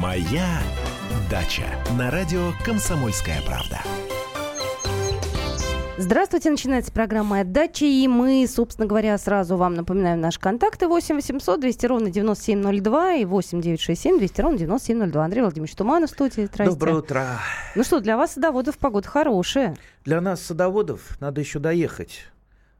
[0.00, 0.60] Моя
[1.28, 1.64] дача
[1.98, 3.80] на радио Комсомольская правда.
[5.96, 11.60] Здравствуйте, начинается программа «Отдача», и мы, собственно говоря, сразу вам напоминаем наши контакты 8 800
[11.60, 15.24] 200 ровно 9702 и 8 967 200 ровно 9702.
[15.24, 16.42] Андрей Владимирович Туманов в студии.
[16.42, 16.72] Здрасте.
[16.72, 17.26] Доброе утро.
[17.74, 19.76] Ну что, для вас, садоводов, погода хорошая.
[20.04, 22.28] Для нас, садоводов, надо еще доехать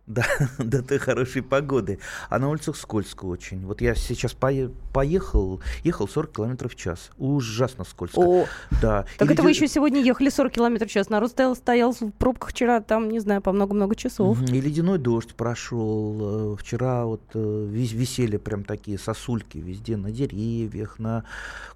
[0.09, 0.25] до,
[0.59, 1.99] до той хорошей погоды.
[2.31, 3.65] А на улицах скользко очень.
[3.67, 7.11] Вот я сейчас пое, поехал, ехал 40 километров в час.
[7.19, 8.19] Ужасно скользко.
[8.19, 8.47] О,
[8.83, 9.05] да.
[9.19, 11.11] так И это вы леди- еще сегодня ехали 40 километров в час.
[11.11, 14.41] Народ стоял, стоял в пробках вчера, там, не знаю, по много-много часов.
[14.43, 16.55] И ледяной дождь прошел.
[16.55, 21.25] Э, Вчера вот э, вис- висели прям такие сосульки везде на деревьях, на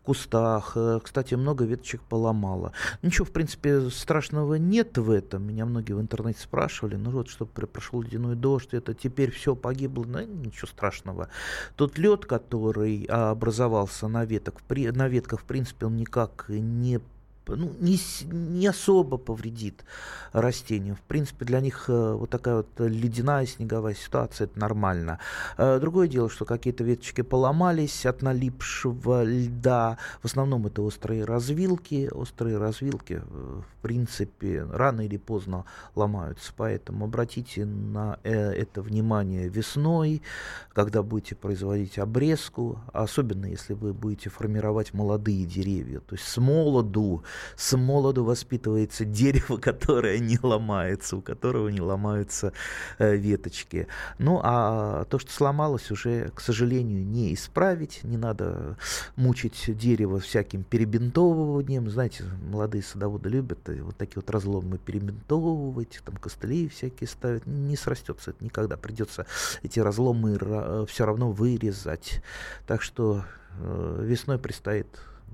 [0.03, 0.73] кустах.
[0.77, 2.73] Э, Кстати, много веточек поломало.
[3.03, 5.43] Ничего, в принципе, страшного нет в этом.
[5.47, 9.55] Меня многие в интернете спрашивали, ну вот, что пр- прошел ледяной дождь, это теперь все
[9.55, 10.05] погибло.
[10.05, 11.29] Ну, ничего страшного.
[11.77, 17.01] Тот лед, который а, образовался на, веток, на ветках, в принципе, он никак не
[17.47, 17.99] ну, не,
[18.31, 19.85] не особо повредит
[20.33, 20.97] растениям.
[20.97, 25.19] В принципе, для них э, вот такая вот ледяная снеговая ситуация это нормально.
[25.59, 29.99] Э, Другое дело, что какие-то веточки поломались от налипшего льда.
[30.23, 32.09] В основном это острые развилки.
[32.13, 36.53] Острые развилки, э, в принципе, рано или поздно ломаются.
[36.57, 40.23] Поэтому обратите на это внимание весной,
[40.73, 46.01] когда будете производить обрезку, особенно если вы будете формировать молодые деревья.
[46.01, 47.23] То есть с молоду,
[47.57, 52.53] с молоду воспитывается дерево, которое не ломается, у которого не ломаются
[52.99, 53.87] э, веточки.
[54.19, 58.01] Ну а то, что сломалось, уже, к сожалению, не исправить.
[58.03, 58.77] Не надо
[59.17, 61.89] мучить дерево всяким перебинтовыванием.
[61.91, 67.47] Знаете, молодые садоводы любят э, вот такие вот разломы перебинтовывать, там костыли всякие ставят.
[67.47, 68.77] Не срастется это никогда.
[68.77, 69.27] Придется
[69.63, 70.39] эти разломы
[70.87, 72.23] все равно вырезать.
[72.67, 73.25] Так что
[73.59, 74.87] э, весной предстоит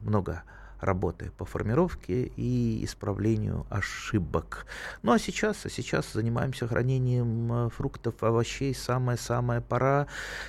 [0.03, 0.43] много
[0.81, 4.67] работы по формировке и исправлению ошибок.
[5.03, 8.75] Ну а сейчас, а сейчас занимаемся хранением э, фруктов, овощей.
[8.75, 10.07] Самая-самая пора.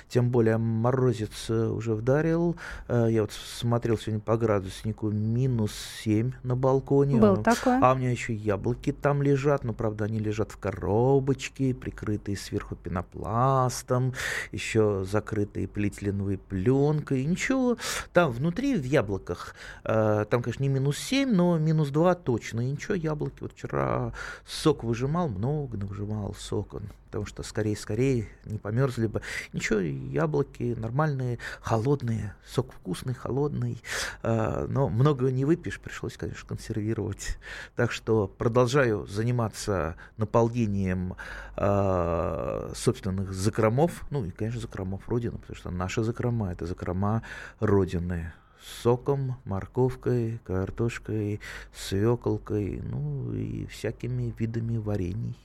[0.08, 2.56] Тем более морозец э, уже вдарил.
[2.88, 5.72] Э, Я вот смотрел сегодня по градуснику минус
[6.04, 7.16] 7 на балконе.
[7.20, 7.80] Был такое.
[7.82, 12.76] а у меня еще яблоки там лежат, но, правда, они лежат в коробочке, прикрытые сверху
[12.76, 14.14] пенопластом,
[14.52, 17.22] еще закрытые полиэтиленовой пленкой.
[17.22, 17.76] И ничего,
[18.12, 19.54] там внутри, в яблоках,
[19.84, 22.60] э, там, конечно, не минус 7, но минус 2 точно.
[22.60, 23.38] И ничего, яблоки.
[23.40, 24.12] Вот вчера
[24.46, 29.22] сок выжимал, много выжимал сок он, потому что скорее-скорее не померзли бы.
[29.52, 33.82] Ничего, яблоки нормальные, холодные, сок вкусный, холодный.
[34.22, 37.38] Э, но много не выпьешь, пришлось, конечно, консервировать.
[37.76, 41.16] Так что продолжаю заниматься наполнением
[41.56, 47.22] э, собственных закромов, ну и, конечно, закромов Родины, потому что наши закрома– это закрома
[47.58, 48.32] Родины
[48.62, 51.40] соком, морковкой, картошкой,
[51.74, 55.36] свеколкой, ну и всякими видами варений.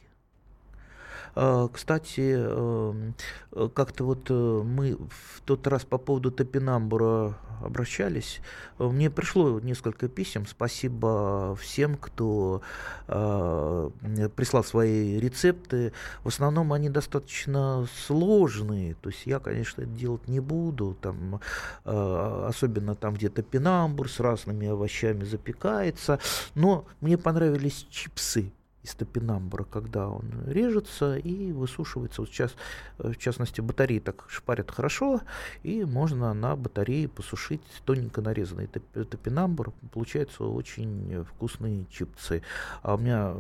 [1.36, 3.14] А, Кстати, эм,
[3.52, 8.40] э, как-то вот э, мы в тот раз по поводу топинамбура обращались.
[8.80, 10.46] Э, Мне пришло несколько писем.
[10.48, 12.62] Спасибо всем, кто
[13.08, 15.94] мне прислал свои рецепты.
[16.24, 18.96] В основном они достаточно сложные.
[18.96, 20.98] То есть я, конечно, это делать не буду.
[21.02, 21.42] Там,
[21.84, 26.20] э, особенно там, где топинамбур с разными овощами запекается.
[26.56, 28.52] Но мне понравились чипсы
[28.86, 32.22] из топинамбура, когда он режется и высушивается.
[32.22, 32.56] Вот сейчас,
[33.00, 35.22] э, в частности, батареи так шпарят хорошо,
[35.64, 39.74] и можно на батарее посушить тоненько нарезанный топ- топинамбур.
[39.92, 42.44] Получаются очень вкусные чипсы.
[42.84, 43.34] А у меня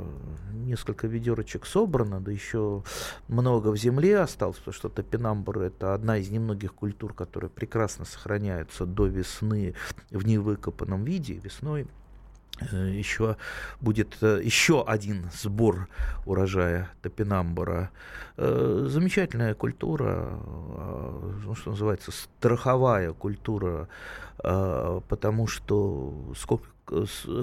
[0.53, 2.83] несколько ведерочек собрано, да еще
[3.27, 8.85] много в земле осталось, потому что топинамбур это одна из немногих культур, которые прекрасно сохраняются
[8.85, 9.75] до весны
[10.09, 11.35] в невыкопанном виде.
[11.35, 11.88] Весной э,
[12.62, 13.38] еще
[13.82, 15.88] будет э, еще один сбор
[16.26, 17.92] урожая топинамбура.
[18.38, 23.88] Э, Замечательная культура, э, ну, что называется, страховая культура,
[24.44, 26.66] э, потому что сколько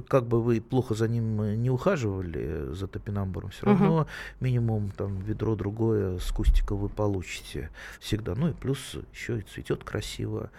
[0.08, 4.06] как бы вы плохо за ним не ухаживали, за топинамбуром, все равно
[4.38, 8.36] минимум там ведро другое с кустика вы получите всегда.
[8.36, 10.50] Ну и плюс еще и цветет красиво.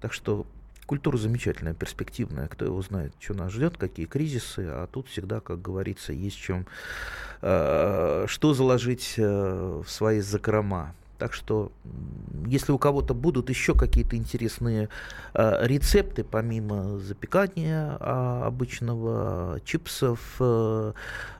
[0.00, 0.46] Так что
[0.90, 2.48] культура замечательная, перспективная.
[2.48, 4.66] Кто его знает, что нас ждет, какие кризисы.
[4.66, 6.66] А тут всегда, как говорится, есть чем
[7.42, 10.92] э, что заложить э, в свои закрома.
[11.20, 11.70] Так что,
[12.46, 14.88] если у кого-то будут еще какие-то интересные
[15.34, 20.94] э, рецепты, помимо запекания э, обычного, чипсов, э,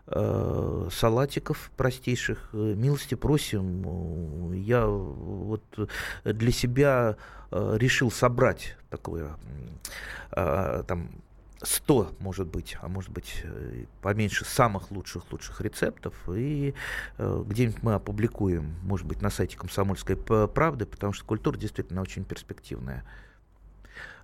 [0.09, 4.53] э, салатиков простейших, э, милости просим.
[4.53, 5.65] Я вот
[6.25, 7.17] для себя
[7.50, 9.31] э, решил собрать такое
[10.32, 11.09] э, там
[11.62, 16.15] 100, может быть, а может быть э, поменьше самых лучших-лучших рецептов.
[16.29, 16.75] И
[17.19, 22.25] э, где-нибудь мы опубликуем, может быть, на сайте «Комсомольской правды», потому что культура действительно очень
[22.25, 23.05] перспективная.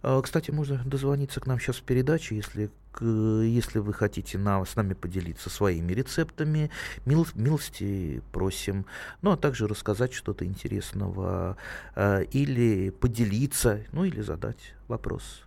[0.02, 4.64] Э, кстати, можно дозвониться к нам сейчас в передаче, если, к, если вы хотите на,
[4.64, 6.70] с нами поделиться своими рецептами.
[7.04, 8.86] Мил, милости просим.
[9.20, 11.56] Ну, а также рассказать что-то интересного
[11.94, 15.42] э, или поделиться, ну или задать вопрос.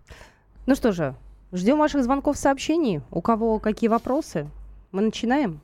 [0.68, 1.16] Ну что же,
[1.52, 3.02] Ждем ваших звонков, сообщений.
[3.12, 4.48] У кого какие вопросы?
[4.92, 5.62] Мы начинаем?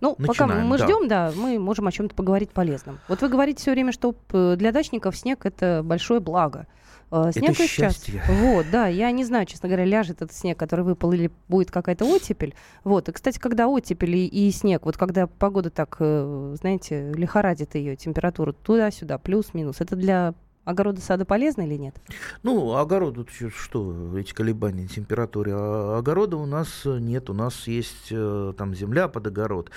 [0.00, 0.84] Ну, Начинаем, пока мы да.
[0.84, 2.98] ждем, да, мы можем о чем-то поговорить полезном.
[3.06, 6.66] Вот вы говорите все время, что для дачников снег это большое благо.
[7.10, 8.14] Э, снег это счастье.
[8.14, 8.28] Сейчас.
[8.28, 12.04] Вот, да, я не знаю, честно говоря, ляжет этот снег, который выпал, или будет какая-то
[12.04, 12.54] оттепель.
[12.84, 17.74] Вот, и, кстати, когда оттепель и, и снег, вот когда погода так, э, знаете, лихорадит
[17.74, 20.34] ее температуру туда-сюда, плюс-минус, это для
[20.68, 21.96] огороды сада полезны или нет?
[22.42, 25.52] Ну, огороду что, эти колебания температуры?
[25.54, 29.70] А огорода у нас нет, у нас есть э, там земля под огород.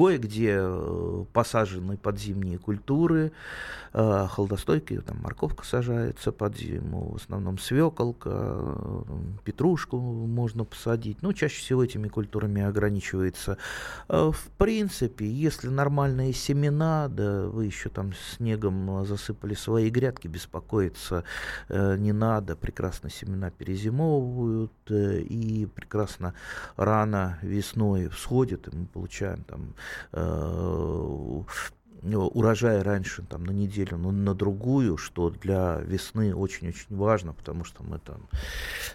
[0.00, 3.32] Кое-где э, посажены под зимние культуры,
[3.92, 9.02] э, холодостойкие, там морковка сажается под зиму, в основном свеколка, э,
[9.44, 11.18] петрушку можно посадить.
[11.20, 13.58] Ну, чаще всего этими культурами ограничивается.
[14.08, 21.24] В принципе, если нормальные семена, да вы еще там снегом засыпали свои грядки, беспокоиться
[21.68, 22.56] не надо.
[22.56, 26.32] Прекрасно семена перезимовывают и прекрасно
[26.76, 29.74] рано весной всходят, и мы получаем там
[30.12, 31.42] Э,
[32.02, 37.82] урожая раньше там, на неделю, но на другую, что для весны очень-очень важно, потому что
[37.82, 38.28] мы там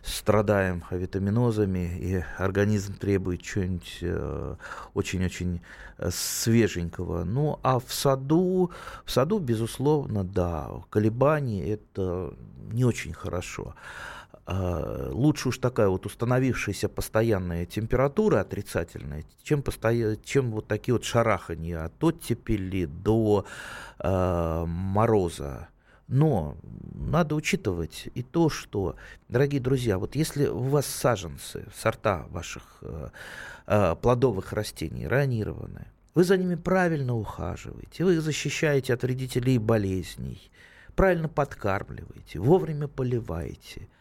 [0.03, 4.55] страдаем авитаминозами, и организм требует чего-нибудь э,
[4.93, 5.61] очень-очень
[5.97, 7.23] э, свеженького.
[7.23, 8.71] Ну, а в саду,
[9.05, 12.33] в саду, безусловно, да, колебания это
[12.71, 13.75] не очень хорошо.
[14.47, 20.17] Лучше уж такая вот установившаяся постоянная температура отрицательная, чем, постоя...
[20.23, 23.45] чем вот такие вот шарахания от оттепели до
[23.99, 25.69] э, мороза.
[26.07, 26.55] Но
[26.93, 28.95] надо учитывать и то, что,
[29.29, 33.09] дорогие друзья, вот если у вас саженцы, сорта ваших э,
[33.65, 39.59] э, плодовых растений ранированы, вы за ними правильно ухаживаете, вы их защищаете от вредителей и
[39.59, 40.39] болезней,
[40.95, 43.89] правильно подкармливаете, вовремя поливаете–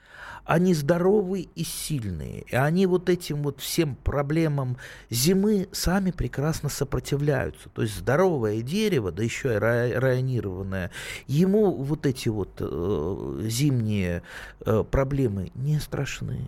[0.44, 2.44] они здоровые и сильные.
[2.50, 4.76] И они вот этим вот всем проблемам
[5.10, 7.68] зимы сами прекрасно сопротивляются.
[7.70, 10.90] То есть здоровое дерево, да еще и районированное,
[11.26, 14.22] ему вот эти вот э, зимние
[14.64, 16.46] э, проблемы не страшны.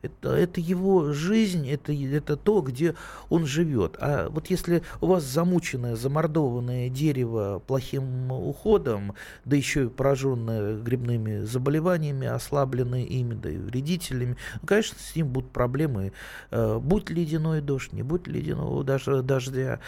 [0.00, 2.94] Это, это его жизнь, это, это то, где
[3.30, 3.96] он живет.
[3.98, 9.14] А вот если у вас замученное, замордованное дерево плохим уходом,
[9.44, 15.28] да еще и пораженное грибными заболеваниями, ослабленное ими, да и вредителями, ну, конечно, с ним
[15.28, 16.12] будут проблемы.
[16.52, 19.80] Э, будь ледяной дождь, не будь ледяного даже дождя.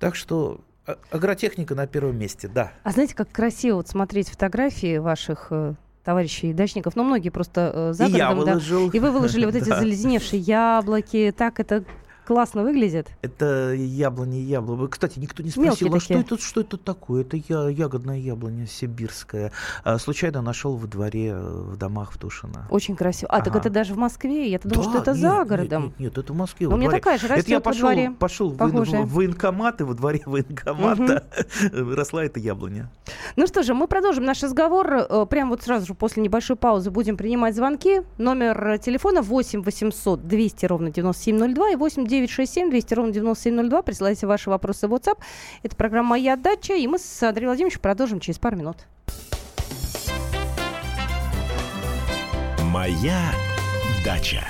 [0.00, 2.72] Так что а, агротехника на первом месте, да.
[2.82, 5.74] А знаете, как красиво вот смотреть фотографии ваших э,
[6.04, 8.90] товарищей дачников, но многие просто э, за городом, и выложил.
[8.90, 11.84] Да, и вы выложили вот эти заледеневшие яблоки, так это
[12.24, 13.08] классно выглядит.
[13.22, 14.88] Это яблони яблоко.
[14.88, 17.22] Кстати, никто не спросил, а что это, что это такое?
[17.22, 19.52] Это я, ягодная яблоня сибирская.
[19.84, 22.66] А, случайно нашел в дворе, э, в домах в Тушино.
[22.70, 23.30] Очень красиво.
[23.30, 23.44] А, ага.
[23.44, 24.50] так это даже в Москве?
[24.50, 25.82] Я-то думала, да, что это нет, за городом.
[25.82, 26.66] Нет, нет, нет, это в Москве.
[26.66, 28.10] У меня такая же растет Это я пошел, дворе.
[28.10, 31.24] пошел в, в военкомат, и во дворе военкомата
[31.72, 31.94] угу.
[31.94, 32.90] росла эта яблоня.
[33.36, 34.92] Ну что же, мы продолжим наш разговор.
[34.92, 38.02] Э, прямо вот сразу же после небольшой паузы будем принимать звонки.
[38.18, 43.82] Номер телефона 8 800 200 ровно 9702 и 8 967 200 ровно 9702.
[43.82, 45.18] Присылайте ваши вопросы в WhatsApp.
[45.62, 48.76] Это программа «Моя дача», и мы с Андреем Владимировичем продолжим через пару минут.
[52.62, 53.20] «Моя
[54.04, 54.42] дача».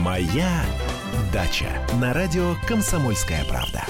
[0.00, 0.62] «Моя
[1.32, 1.66] дача»
[1.98, 3.84] на радио «Комсомольская правда».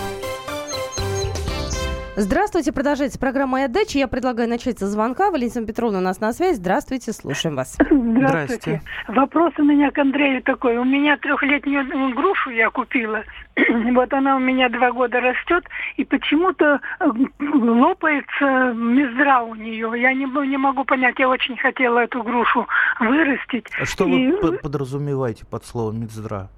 [2.17, 3.99] Здравствуйте, продолжается программа «Моя дача».
[3.99, 5.33] Я предлагаю начать со звонка.
[5.33, 6.55] Валентина Петровна у нас на связи.
[6.55, 7.77] Здравствуйте, слушаем вас.
[7.91, 8.29] Здравствуйте.
[8.29, 8.83] Здравствуйте.
[9.09, 10.77] Вопрос у меня к Андрею такой.
[10.77, 13.25] У меня трехлетнюю грушу я купила.
[13.95, 15.65] вот она у меня два года растет,
[15.97, 17.05] и почему-то э,
[17.41, 19.93] лопается мездра у нее.
[19.97, 22.69] Я не, не могу понять, я очень хотела эту грушу
[23.01, 23.67] вырастить.
[23.81, 24.31] А что и...
[24.31, 26.49] вы подразумеваете под словом мездра?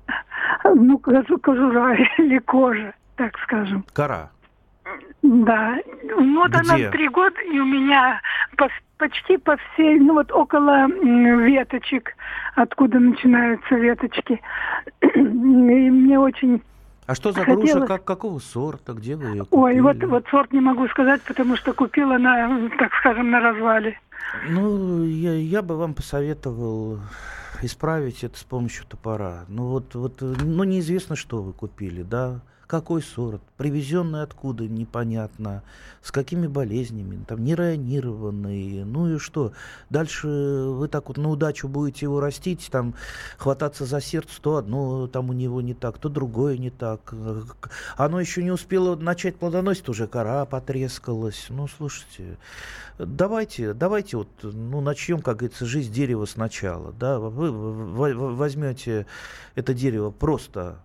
[0.64, 2.92] Ну, кожура или кожа.
[3.16, 3.86] так скажем.
[3.94, 4.30] Кора.
[5.22, 5.76] Да.
[6.18, 6.58] Вот Где?
[6.58, 8.20] она три года, и у меня
[8.56, 12.12] по- почти по всей, ну вот около веточек,
[12.54, 14.40] откуда начинаются веточки.
[15.00, 16.62] И мне очень...
[17.06, 17.86] А что за Хотелось- груша?
[17.86, 18.92] Как, какого сорта?
[18.92, 20.10] Где вы ее Ой, вот, купили?
[20.10, 23.98] вот сорт не могу сказать, потому что купила на, так скажем, на развале.
[24.48, 26.98] Ну, я, я бы вам посоветовал
[27.62, 29.44] исправить это с помощью топора.
[29.48, 32.40] Ну вот, вот, ну неизвестно, что вы купили, да?
[32.66, 33.42] Какой сорт?
[33.56, 34.64] Привезенный откуда?
[34.64, 35.62] Непонятно.
[36.02, 37.24] С какими болезнями?
[37.24, 38.82] Там нейронированный.
[38.84, 39.52] Ну и что?
[39.88, 42.94] Дальше вы так вот на удачу будете его растить, там
[43.38, 47.14] хвататься за сердце, то одно там у него не так, то другое не так.
[47.96, 51.46] Оно еще не успело начать плодоносить, уже кора потрескалась.
[51.50, 52.36] Ну, слушайте,
[52.98, 59.06] давайте, давайте вот, ну, начнем, как говорится, жизнь дерева сначала, да, вы возьмете
[59.54, 60.78] это дерево просто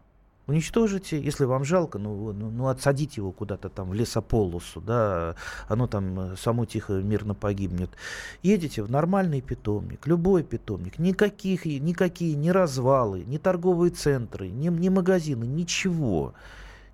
[0.48, 5.36] уничтожите, если вам жалко, ну, ну, ну, отсадите его куда-то там в лесополосу, да,
[5.68, 7.90] оно там э, само тихо, мирно погибнет.
[8.44, 14.90] Едете в нормальный питомник, любой питомник, никаких, никакие ни развалы, ни торговые центры, ни, ни
[14.90, 16.34] магазины, ничего.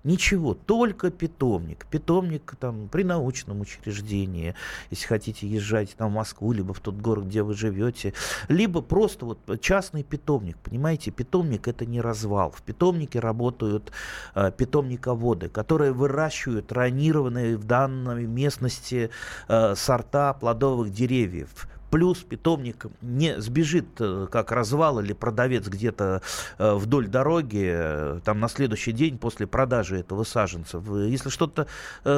[0.08, 1.84] Ничего, только питомник.
[1.84, 4.54] Питомник там при научном учреждении,
[4.88, 8.14] если хотите езжать там в Москву, либо в тот город, где вы живете,
[8.48, 12.52] либо просто вот частный питомник, понимаете, питомник это не развал.
[12.52, 13.92] В питомнике работают
[14.34, 19.10] э, питомниководы, которые выращивают ранированные в данной местности
[19.46, 21.68] э, сорта плодовых деревьев.
[21.90, 26.20] Плюс питомник не сбежит, э, как развал или продавец где-то
[26.58, 30.82] э, вдоль дороги, э, там на следующий день после продажи этого саженца.
[31.08, 31.66] Если что-то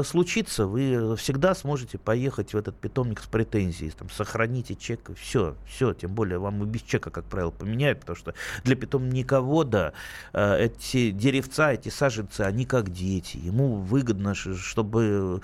[0.05, 5.95] случится, вы всегда сможете поехать в этот питомник с претензией, там, сохраните чек, все, все,
[5.95, 8.35] тем более вам и без чека, как правило, поменяют, потому что
[8.65, 9.93] для питомниковода
[10.33, 15.41] эти деревца, эти саженцы, они как дети, ему выгодно, чтобы,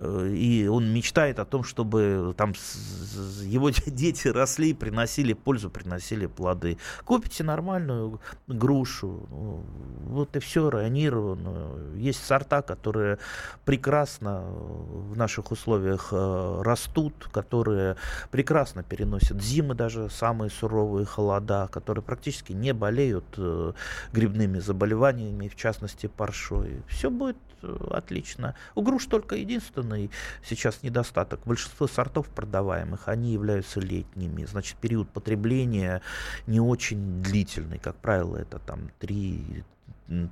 [0.00, 3.42] и он мечтает о том, чтобы там с-
[3.86, 6.78] дети росли, приносили пользу, приносили плоды.
[7.04, 9.64] Купите нормальную грушу, ну,
[10.06, 11.96] вот и все, ранированную.
[11.96, 13.18] Есть сорта, которые
[13.64, 17.96] прекрасно в наших условиях э, растут, которые
[18.30, 23.72] прекрасно переносят зимы, даже самые суровые холода, которые практически не болеют э,
[24.12, 26.82] грибными заболеваниями, в частности паршой.
[26.88, 28.54] Все будет отлично.
[28.74, 30.10] У груш только единственный
[30.44, 31.40] сейчас недостаток.
[31.44, 34.44] Большинство сортов продаваемых, они являются летними.
[34.44, 36.02] Значит, период потребления
[36.46, 37.78] не очень длительный.
[37.78, 39.64] Как правило, это там 3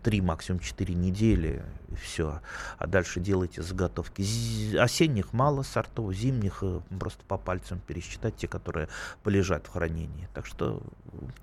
[0.03, 2.41] три, максимум 4 недели, и все.
[2.79, 4.77] А дальше делайте заготовки.
[4.77, 8.89] Осенних мало сортов, зимних э, просто по пальцам пересчитать те, которые
[9.23, 10.29] полежат в хранении.
[10.35, 10.83] Так что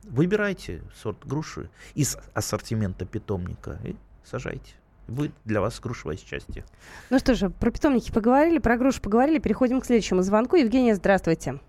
[0.03, 4.73] выбирайте сорт груши из ассортимента питомника и сажайте.
[5.07, 6.63] Будет для вас грушевое счастье.
[7.09, 9.39] Ну что же, про питомники поговорили, про грушу поговорили.
[9.39, 10.55] Переходим к следующему звонку.
[10.55, 11.59] Евгения, здравствуйте.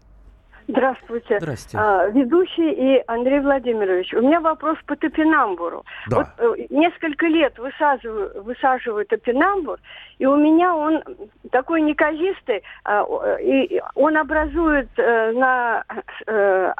[0.68, 1.38] Здравствуйте.
[1.38, 1.78] Здрасте.
[1.78, 4.12] А, ведущий и Андрей Владимирович.
[4.14, 5.85] У меня вопрос по топинамбуру.
[6.08, 6.16] Да.
[6.38, 9.78] Вот э, несколько лет высаживаю, высаживаю топинамбур,
[10.18, 11.02] и у меня он
[11.52, 15.85] такой неказистый, э, и он образует э, на
[16.26, 16.73] э,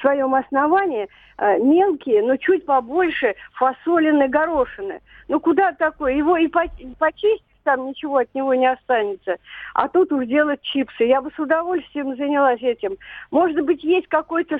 [0.00, 1.08] своем основании
[1.38, 5.00] э, мелкие, но чуть побольше фасолины горошины.
[5.28, 6.14] Ну куда такое?
[6.14, 9.36] Его и по- и почистить там ничего от него не останется.
[9.74, 11.04] А тут уж делать чипсы.
[11.04, 12.96] Я бы с удовольствием занялась этим.
[13.30, 14.58] Может быть, есть какой-то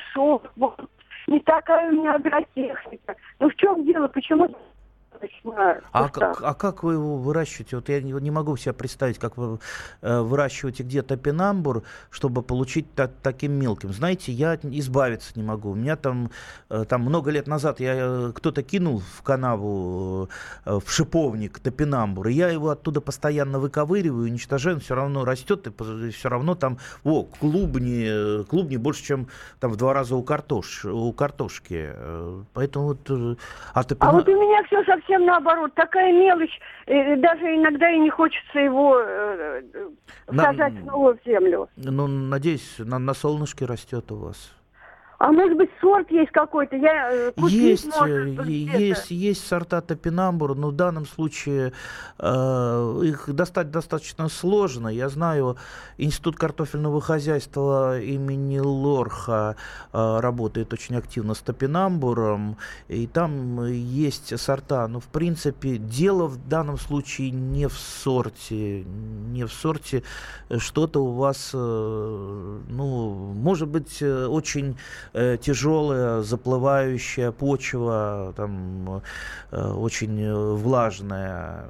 [0.56, 0.88] может,
[1.26, 3.16] не такая у меня агротехника.
[3.38, 4.08] Ну в чем дело?
[4.08, 4.48] Почему
[5.22, 5.82] начинаю?
[5.92, 7.76] А, как, а как вы его выращиваете?
[7.76, 9.58] Вот я не, не могу себе представить, как вы
[10.00, 13.92] э, выращиваете где-то пенамбур, чтобы получить та- таким мелким.
[13.92, 15.70] Знаете, я избавиться не могу.
[15.70, 16.30] У меня там,
[16.70, 20.28] э, там много лет назад я, э, кто-то кинул в канаву,
[20.64, 25.66] э, в шиповник топинамбур, и я его оттуда постоянно выковыриваю, уничтожаю, он все равно растет,
[25.66, 28.06] и все равно там, о, клубни,
[28.40, 29.28] э, клубни больше, чем
[29.60, 31.90] там в два раза у, картош, у картошки.
[31.94, 33.10] Э, Поэтому вот...
[33.10, 33.36] А,
[33.74, 35.74] А топина- вот у меня все совсем наоборот.
[35.74, 39.88] Такая мелочь, э, даже иногда и не хочется его э, э,
[40.30, 41.68] На- сажать снова в землю.
[41.76, 44.52] Ну, надеюсь, на, на солнышке растет у вас.
[45.22, 46.74] А может быть, сорт есть какой-то?
[46.74, 51.72] Я э, купить, Есть, может э, есть, есть сорта топинамбура, но в данном случае
[52.18, 54.88] э, их достать достаточно сложно.
[54.88, 55.58] Я знаю,
[55.96, 59.54] Институт картофельного хозяйства имени Лорха
[59.92, 62.56] э, работает очень активно с топинамбуром,
[62.88, 64.88] и там есть сорта.
[64.88, 70.02] Но, в принципе, дело в данном случае не в сорте, не в сорте.
[70.58, 74.76] Что-то у вас, э, ну, может быть, э, очень
[75.12, 79.02] э, тяжелая, заплывающая почва, там
[79.50, 81.66] э, очень влажная.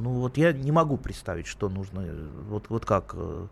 [0.00, 2.04] Ну вот я не могу представить, что нужно,
[2.48, 3.46] вот, вот как э,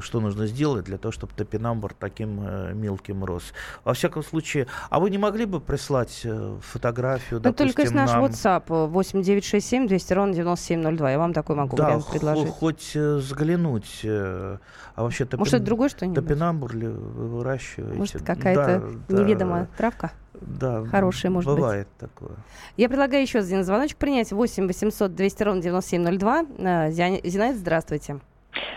[0.00, 3.52] что нужно сделать для того, чтобы топинамбур таким э, мелким рос.
[3.84, 8.10] Во всяком случае, а вы не могли бы прислать э, фотографию, ну, только из наш
[8.10, 8.24] нам...
[8.24, 11.10] WhatsApp 8967 200 ровно 9702.
[11.10, 12.48] Я вам такой могу да, вариант предложить.
[12.48, 14.00] хоть э, взглянуть.
[14.04, 14.58] Э,
[14.94, 15.40] а вообще топин...
[15.40, 16.22] Может, это другое что-нибудь?
[16.22, 17.98] Топинамбур ли вы выращиваете?
[17.98, 19.68] Может, какая-то да, неведомая да.
[19.76, 20.12] травка?
[20.40, 22.10] Да, Хорошая, может бывает быть.
[22.10, 22.36] такое.
[22.76, 24.32] Я предлагаю еще один звоночек принять.
[24.32, 26.44] 8 800 200 ровно 9702.
[26.58, 28.20] Э, Зинаида, здравствуйте.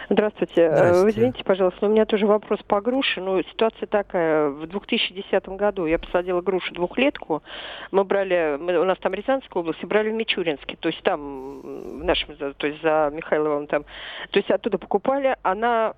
[0.10, 0.62] Здравствуйте.
[0.62, 1.04] Э, Здравствуйте.
[1.04, 3.22] Вы извините, пожалуйста, но у меня тоже вопрос по груше.
[3.22, 4.50] Ну, ситуация такая.
[4.50, 7.44] В 2010 году я посадила грушу двухлетку.
[7.92, 10.78] Мы брали, мы, у нас там Рязанская область, и брали в Мичуринске.
[10.80, 13.84] То есть там, в нашем, то есть за Михайловым там.
[14.32, 15.36] То есть оттуда покупали.
[15.44, 15.94] Она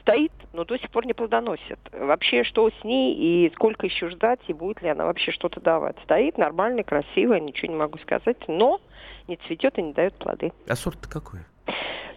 [0.00, 1.78] стоит, но до сих пор не плодоносит.
[1.92, 5.96] Вообще, что с ней и сколько еще ждать, и будет ли она вообще что-то давать?
[6.04, 8.80] Стоит нормальная, красивая, ничего не могу сказать, но
[9.28, 10.52] не цветет и не дает плоды.
[10.68, 11.40] А сорт какой?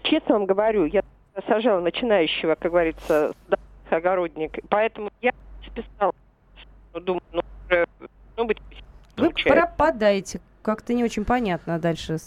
[0.03, 1.03] Честно вам говорю, я
[1.47, 3.33] сажала начинающего, как говорится,
[3.89, 5.31] огородник, поэтому я
[5.65, 6.13] списала,
[6.93, 7.85] думаю, ну, уже,
[8.37, 8.57] ну, быть,
[9.17, 10.41] Вы пропадаете.
[10.61, 12.17] Как-то не очень понятно дальше.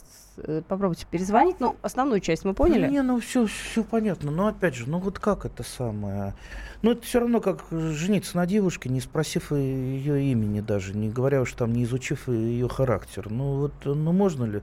[0.44, 1.60] Э, Попробуйте перезвонить.
[1.60, 2.88] Ну, основную часть мы поняли.
[2.88, 4.30] Не, ну все, все понятно.
[4.30, 6.34] Но опять же, ну вот как это самое?
[6.82, 11.40] Ну это все равно как жениться на девушке, не спросив ее имени даже, не говоря
[11.40, 13.30] уж там, не изучив ее характер.
[13.30, 14.62] Ну вот, ну можно ли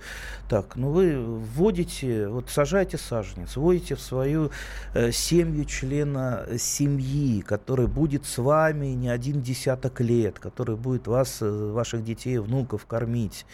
[0.50, 0.76] так?
[0.76, 4.52] Ну вы вводите, вот сажаете саженец, вводите в свою
[4.94, 11.38] э, семью члена семьи, который будет с вами не один десяток лет, который будет вас,
[11.42, 13.46] э, ваших детей, внуков кормить.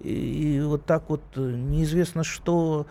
[0.00, 2.86] И, вот так вот э, неизвестно что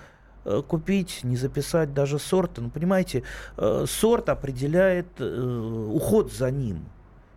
[0.45, 2.61] э, купить, не записать даже сорта.
[2.61, 3.23] Ну, понимаете,
[3.57, 6.85] э, сорт определяет уход за ним.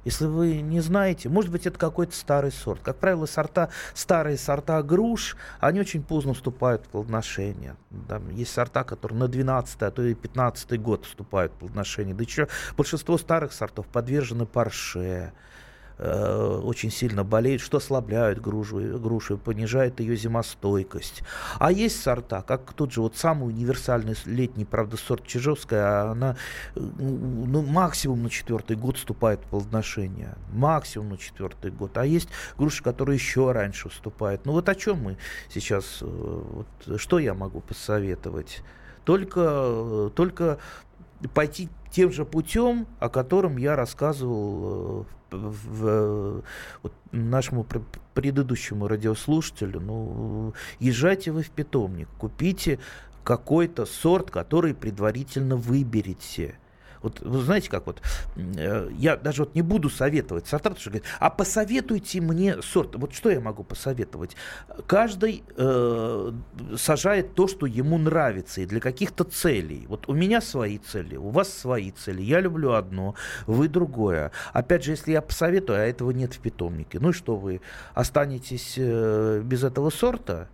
[0.05, 2.81] Если вы не знаете, может быть, это какой-то старый сорт.
[2.83, 7.77] Как правило, сорта, старые сорта груш, они очень поздно вступают в плодоношение.
[8.09, 12.15] Там есть сорта, которые на 12 а то и 15 год вступают в плодоношение.
[12.15, 12.49] Да еще
[12.79, 15.33] большинство старых сортов подвержены парше
[16.01, 21.23] э, очень сильно болеют, что ослабляют грушу, грушу, понижает ее зимостойкость.
[21.59, 26.37] А есть сорта, как тот же вот самый универсальный летний, правда, сорт Чижовская, она
[26.75, 30.37] э, ну, максимум на четвертый год вступает в плодоношение.
[30.53, 31.97] Максимум на четвертый год.
[31.99, 34.47] А есть груши, которые еще раньше вступают.
[34.47, 35.17] Ну вот о чем мы
[35.49, 38.63] сейчас, э, вот, что я могу посоветовать?
[39.05, 40.59] Только, э, только
[41.29, 46.43] пойти тем же путем, о котором я рассказывал э, в, в-
[46.83, 47.83] вот нашему пр-
[48.15, 49.81] предыдущему радиослушателю.
[49.81, 52.79] Ну, езжайте вы в питомник, купите
[53.25, 56.57] какой-то сорт, который предварительно выберете.
[57.03, 58.03] Вот вы знаете, как вот,
[58.37, 62.95] э, я даже вот не буду советовать сорта, потому что говорят, а посоветуйте мне сорт.
[62.97, 64.37] Вот что я могу посоветовать?
[64.87, 66.33] Каждый э,
[66.77, 69.87] сажает то, что ему нравится, и для каких-то целей.
[69.89, 72.23] Вот у меня свои цели, у вас свои цели.
[72.23, 73.15] Я люблю одно,
[73.47, 74.33] вы другое.
[74.53, 77.61] Опять же, если я посоветую, а этого нет в питомнике, ну и что вы
[77.95, 80.49] останетесь э, без этого сорта?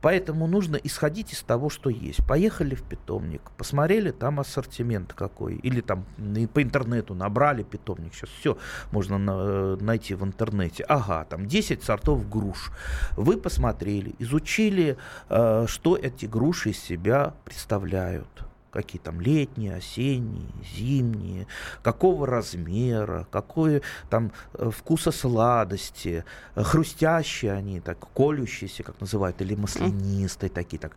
[0.00, 2.26] Поэтому нужно исходить из того, что есть.
[2.26, 6.04] Поехали в питомник, посмотрели там ассортимент какой, или там
[6.52, 8.14] по интернету набрали питомник.
[8.14, 8.58] Сейчас все
[8.92, 10.84] можно на- найти в интернете.
[10.84, 12.70] Ага, там 10 сортов груш.
[13.16, 14.96] Вы посмотрели, изучили,
[15.28, 18.28] э, что эти груши из себя представляют
[18.76, 21.46] какие там летние, осенние, зимние,
[21.82, 29.54] какого размера, какой там э, вкуса сладости, э, хрустящие они, так, колющиеся, как называют, или
[29.54, 30.92] маслянистые такие, так,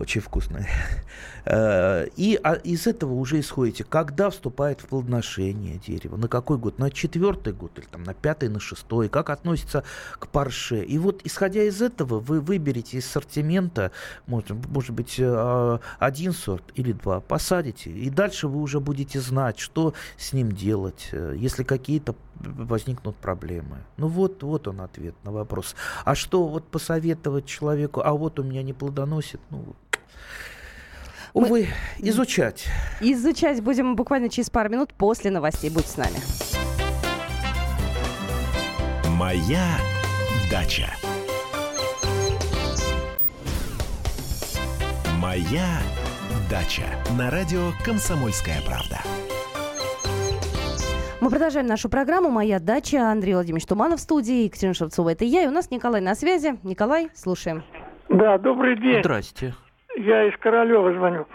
[0.00, 0.68] очень вкусные.
[1.44, 6.78] Э, И а, из этого уже исходите, когда вступает в плодоношение дерево, на какой год,
[6.78, 9.82] на четвертый год или там на пятый, на шестой, как относится
[10.20, 10.84] к парше.
[10.84, 13.90] И вот исходя из этого вы выберете из ассортимента,
[14.28, 19.58] может, может быть, э, один сорт или два, посадите, и дальше вы уже будете знать,
[19.58, 23.78] что с ним делать, э, если какие-то возникнут проблемы.
[23.96, 25.74] Ну вот, вот он ответ на вопрос.
[26.04, 29.64] А что вот посоветовать человеку, а вот у меня не плодоносит, ну,
[31.34, 31.68] Мы- увы,
[31.98, 32.66] изучать.
[33.00, 35.70] Изучать будем буквально через пару минут после новостей.
[35.70, 36.16] Будьте с нами.
[39.08, 39.78] Моя
[40.50, 40.90] дача.
[45.18, 45.80] Моя
[46.50, 46.84] дача.
[47.16, 49.00] На радио Комсомольская правда.
[51.22, 52.98] Мы продолжаем нашу программу «Моя дача».
[52.98, 55.44] Андрей Владимирович Туманов в студии, Екатерина Шевцова, это я.
[55.44, 56.58] И у нас Николай на связи.
[56.64, 57.62] Николай, слушаем.
[58.08, 58.98] Да, добрый день.
[59.04, 59.54] Здрасте.
[59.96, 61.28] Я из Королева звоню.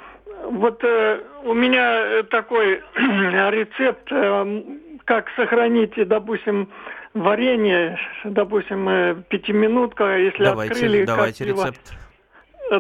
[0.52, 4.64] вот э, у меня такой рецепт, э,
[5.06, 6.68] как сохранить, допустим,
[7.14, 11.06] варенье, допустим, э, пятиминутка, если давайте, открыли.
[11.06, 11.98] Давайте как рецепт.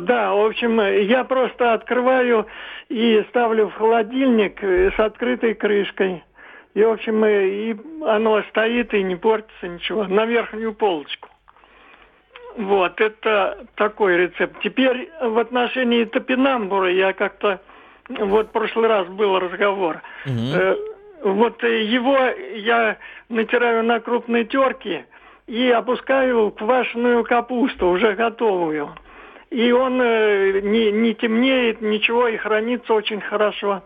[0.02, 2.48] Да, в общем, я просто открываю
[2.89, 6.26] и ставлю в холодильник э, с открытой крышкой.
[6.77, 10.03] И, в общем, и оно стоит и не портится ничего.
[10.03, 11.27] На верхнюю полочку.
[12.55, 14.61] Вот, это такой рецепт.
[14.61, 17.61] Теперь в отношении топинамбура я как-то...
[18.09, 20.03] Вот в прошлый раз был разговор.
[20.27, 20.75] Мгм.
[21.23, 22.15] Вот его
[22.53, 25.07] я натираю на крупной терке
[25.47, 28.89] и опускаю квашеную капусту, уже готовую.
[29.49, 33.81] И он э, не, не темнеет, ничего, и хранится очень хорошо.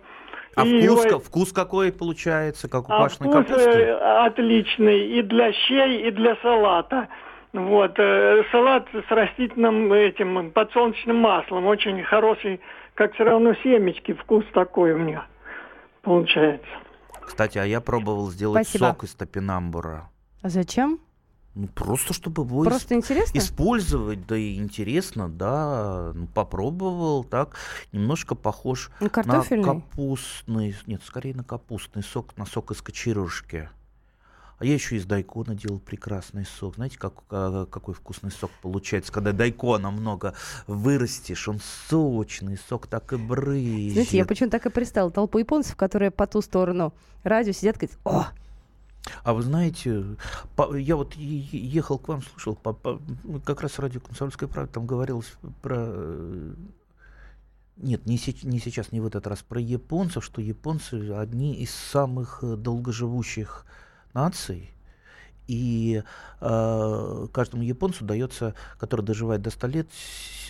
[0.56, 3.70] А И вкус, его- вкус какой получается, как у а квашеной вкус капусты?
[3.70, 7.08] э, отличный и для щей, и для салата.
[7.54, 12.60] Вот, э, салат с растительным этим подсолнечным маслом, очень хороший,
[12.96, 15.26] как все равно семечки, вкус такой у меня
[16.02, 16.68] получается.
[17.22, 18.88] Кстати, а я пробовал сделать Спасибо.
[18.92, 20.10] сок из топинамбура.
[20.42, 21.00] А зачем?
[21.54, 23.38] Ну, просто чтобы его Просто интересно?
[23.38, 26.12] использовать, да и интересно, да.
[26.16, 27.58] Ну, попробовал, так,
[27.92, 29.66] немножко похож на Картофельный?
[29.66, 33.70] капустный, нет, скорее на капустный сок, на сок из кочерышки.
[34.60, 36.76] А я еще из дайкона делал прекрасный сок.
[36.76, 40.36] Знаете, как, а, какой вкусный сок получается, когда дайкона много
[40.68, 41.60] вырастешь, он
[41.90, 43.94] сочный, сок так и брызжет.
[43.94, 47.98] Знаете, я почему-то так и представила толпу японцев, которые по ту сторону радио сидят говорят,
[48.04, 48.28] о,
[49.24, 50.04] А вы знаете,
[50.56, 54.74] по- я вот ехал к вам, слушал, по- по- ну, как раз радио «Комсомольская правда»,
[54.74, 55.76] там говорилось про...
[55.80, 56.54] э,
[57.78, 61.72] Нет, не, сеч- не сейчас, не в этот раз, про японцев, что японцы одни из
[61.72, 63.66] самых э, долгоживущих
[64.14, 64.70] наций,
[65.48, 66.04] и
[66.40, 69.88] э, каждому японцу дается, который доживает до 100 лет,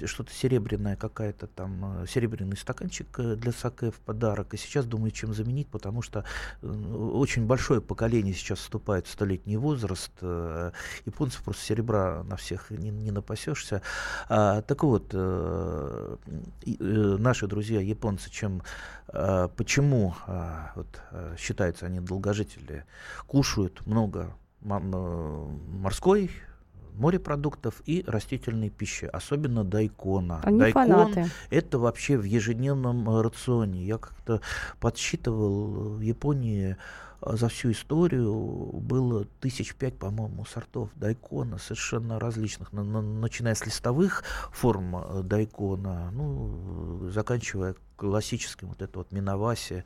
[0.06, 4.54] что-то серебряное, какая-то там, э, серебряный стаканчик э, для саке в подарок.
[4.54, 6.23] И сейчас думаю, чем заменить, потому что
[6.62, 10.12] э, очень большое поколение сейчас вступает в столетний возраст.
[10.21, 10.71] э,
[11.06, 13.82] Японцев просто серебра на всех не, не напасешься.
[14.30, 16.17] А, так вот, э,
[16.65, 16.73] э,
[17.19, 18.62] наши друзья японцы, чем,
[19.08, 22.86] э, почему а, вот, э, считаются они долгожители,
[23.27, 26.32] кушают много морской
[26.93, 30.41] морепродуктов и растительной пищи, особенно дайкона.
[30.43, 31.26] они Дайкон фанаты.
[31.50, 33.84] это вообще в ежедневном э, рационе.
[33.84, 34.41] Я как-то
[34.80, 36.76] подсчитывал, э, в Японии
[37.21, 38.34] э, за всю историю
[38.74, 45.24] было тысяч пять, по-моему, сортов дайкона, совершенно различных, на- на- начиная с листовых форм э,
[45.24, 49.84] дайкона, ну, э, заканчивая классическим вот это вот миноваси,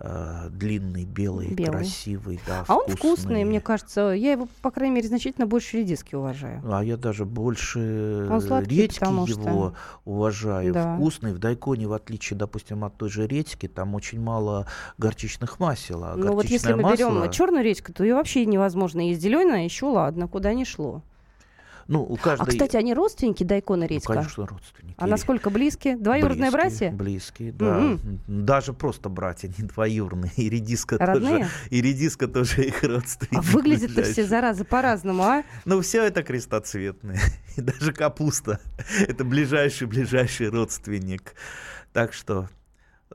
[0.00, 1.70] э, длинный, белый, Белый.
[1.70, 3.44] красивый, да, А он вкусный, вкусный.
[3.44, 4.00] мне кажется.
[4.10, 6.60] Я его, по крайней мере, значительно больше редиски уважаю.
[6.64, 10.72] А я даже больше Он сладкий, редьки потому что- его уважаю.
[10.74, 10.96] Да.
[10.96, 11.32] Вкусный.
[11.32, 14.66] В дайконе, в отличие, допустим, от той же редьки, там очень мало
[14.98, 16.02] горчичных масел.
[16.02, 19.20] А Ну вот если мы берем масло- черную редьку, то ее вообще невозможно есть.
[19.20, 21.02] Зеленая еще ладно, куда ни шло.
[21.92, 22.44] Ну, у каждой...
[22.44, 24.14] А, кстати, они родственники Дайкона ну, редька?
[24.14, 24.94] конечно, родственники.
[24.96, 25.94] а насколько близки?
[25.94, 26.90] Двоюродные Близкие, братья?
[26.90, 27.78] Близкие, да.
[27.78, 28.20] Мгм.
[28.26, 30.32] Даже просто братья, не двоюродные.
[30.36, 31.40] И редиска Родные?
[31.40, 31.50] тоже.
[31.68, 33.38] И редиска тоже их родственник.
[33.38, 35.42] А выглядят-то все, заразы, по-разному, а?
[35.66, 37.20] Ну, все это крестоцветные.
[37.58, 38.58] И даже капуста.
[39.06, 41.34] Это ближайший-ближайший родственник.
[41.92, 42.48] Так что,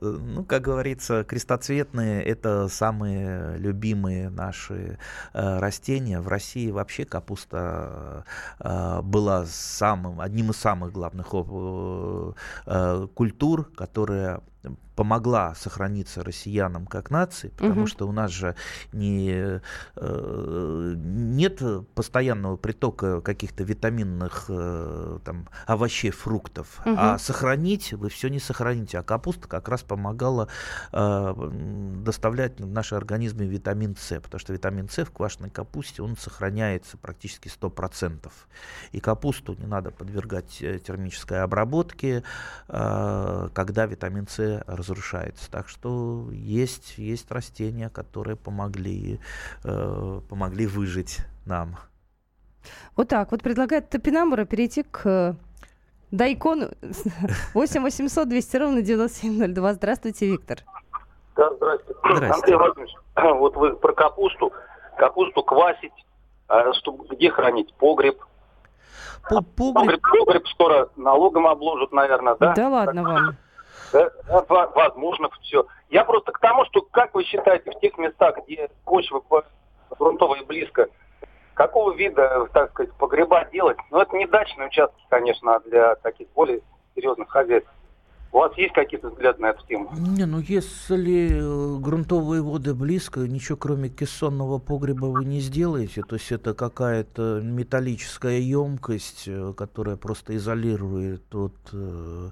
[0.00, 4.98] ну, как говорится, крестоцветные– это самые любимые наши
[5.32, 6.20] э, растения.
[6.20, 8.24] В России вообще капуста
[8.60, 14.40] э, была самым, одним из самых главных э, культур, которая
[14.98, 17.86] помогла сохраниться россиянам как нации, потому Мгм.
[17.86, 18.56] что у нас же
[18.92, 19.60] не,
[19.94, 21.62] э, нет
[21.94, 26.96] постоянного притока каких-то витаминных э, там, овощей, фруктов, Мгм.
[26.98, 28.98] а сохранить вы все не сохраните.
[28.98, 30.48] А капуста как раз помогала
[30.92, 31.50] э,
[32.04, 36.96] доставлять в наши организмы витамин С, потому что витамин С в квашеной капусте, он сохраняется
[36.96, 38.32] практически 100%.
[38.90, 42.24] И капусту не надо подвергать э, термической обработке,
[42.66, 45.50] э, когда витамин С разрушается.
[45.50, 49.20] Так что есть, есть растения, которые помогли,
[49.64, 51.76] э, помогли выжить нам.
[52.96, 53.30] Вот так.
[53.30, 55.34] Вот предлагает Топинамбура перейти к э,
[56.10, 56.70] Дайкону
[57.54, 59.74] 8 800 200 ровно 9702.
[59.74, 60.58] Здравствуйте, Виктор.
[61.36, 61.94] Да, здрасте.
[62.14, 62.34] Здрасте.
[62.34, 64.52] Андрей Владимирович, вот вы про капусту.
[64.98, 65.92] Капусту квасить,
[66.48, 67.72] а что, где хранить?
[67.74, 68.18] Погреб.
[69.28, 72.52] По- погреб- Погреб, погреб скоро налогом обложат, наверное, да?
[72.54, 73.36] Да, ладно вам.
[73.92, 75.66] Возможно, все.
[75.90, 79.44] Я просто к тому, что, как вы считаете, в тех местах, где почва по-
[79.98, 80.88] грунтовая близко,
[81.54, 83.78] какого вида, так сказать, погреба делать?
[83.90, 86.60] Ну, это не дачные участки, конечно, а для таких более
[86.94, 87.70] серьезных хозяйств.
[88.30, 89.90] У вас есть какие-то взгляды на эту тему?
[89.96, 96.02] Не, ну если э, грунтовые воды близко, ничего кроме кессонного погреба вы не сделаете.
[96.02, 102.28] То есть это какая-то металлическая емкость, э, которая просто изолирует от э,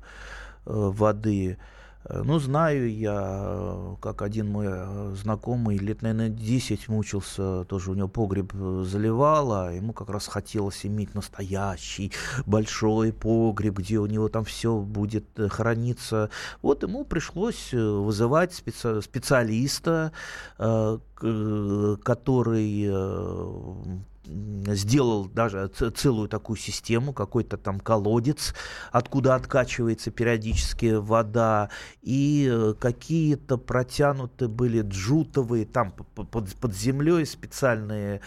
[0.66, 1.57] воды.
[2.09, 7.90] Э, ну, знаю я, э, как один мой э, знакомый лет, наверное, 10 мучился, тоже
[7.90, 12.12] у него погреб заливало, ему как раз хотелось иметь настоящий
[12.46, 16.31] большой погреб, где у него там все будет храниться.
[16.62, 20.12] Вот ему пришлось вызывать специ- специалиста,
[20.57, 22.90] который
[24.26, 28.54] сделал даже целую такую систему, какой-то там колодец,
[28.92, 31.70] откуда откачивается периодически вода,
[32.02, 38.20] и э, какие-то протянуты были джутовые, там под, под землей специальные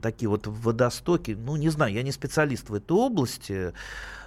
[0.00, 3.74] такие вот водостоки, ну, не знаю, я не специалист в этой области,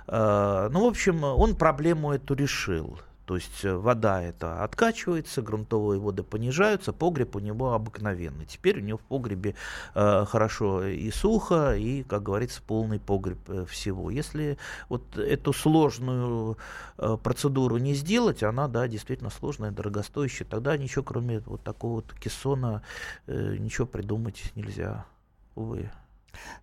[0.08, 3.00] э, ну, в общем, он проблему эту решил.
[3.32, 8.44] То есть э, вода это откачивается, грунтовые воды понижаются, погреб у него обыкновенный.
[8.46, 9.56] Теперь у него в погребе
[9.96, 14.10] э, хорошо и сухо, и, как говорится, полный погреб э, всего.
[14.10, 14.58] Если
[14.90, 16.58] вот эту сложную
[16.98, 22.14] э, процедуру не сделать, она, да, действительно сложная, дорогостоящая, тогда ничего, кроме вот такого вот
[22.20, 22.84] кессона,
[23.28, 25.06] э, ничего придумать нельзя,
[25.56, 25.90] увы.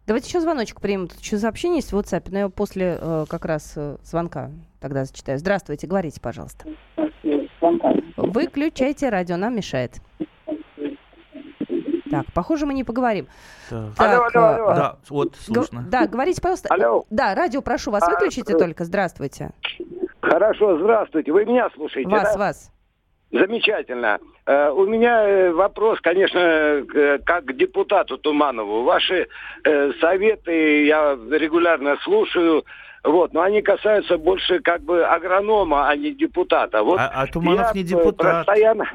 [0.07, 1.09] Давайте еще звоночек примем.
[1.09, 4.51] Тут еще сообщение есть в WhatsApp, но я после э, как раз э, звонка
[4.81, 5.39] тогда зачитаю.
[5.39, 6.67] Здравствуйте, говорите, пожалуйста.
[8.17, 10.01] Выключайте радио, нам мешает.
[12.11, 13.27] Так, похоже, мы не поговорим.
[13.69, 13.95] Так.
[13.97, 14.73] Так, алло, алло, алло.
[14.73, 15.85] э, Да, вот, слышно.
[15.91, 16.69] Да, говорите, пожалуйста.
[16.73, 17.05] Алло.
[17.11, 18.85] Да, радио, прошу вас, А, выключите э, только.
[18.85, 19.51] Здравствуйте.
[20.21, 21.33] Хорошо, здравствуйте.
[21.33, 22.39] Вы меня слушаете, Вас, да?
[22.39, 22.73] вас.
[23.31, 24.19] Замечательно.
[24.47, 28.85] Э, у меня э, вопрос, конечно, к- как к депутату Туманову.
[28.85, 29.29] Ваши
[29.65, 32.65] э, советы я регулярно слушаю,
[33.05, 36.83] вот, но они касаются больше как бы агронома, а не депутата.
[36.83, 38.47] Вот А, а Туманов не э, депутат.
[38.47, 38.91] Постоянно...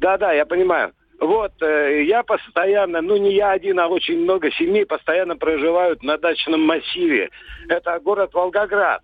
[0.00, 0.92] Да-да, я понимаю.
[1.20, 6.16] Вот, э, я постоянно, ну не я один, а очень много семей постоянно проживают на
[6.16, 7.28] дачном массиве.
[7.68, 9.02] Это город Волгоград.